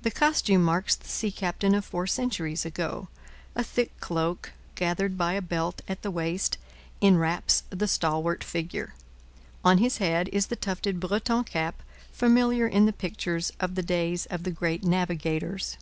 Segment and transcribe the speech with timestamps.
[0.00, 3.08] The costume marks the sea captain of four centuries ago.
[3.54, 6.56] A thick cloak, gathered by a belt at the waist,
[7.02, 8.94] enwraps the stalwart figure.
[9.62, 14.24] On his head is the tufted Breton cap familiar in the pictures of the days
[14.30, 15.76] of the great navigators.